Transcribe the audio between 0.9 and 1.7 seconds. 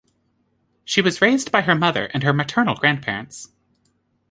was raised by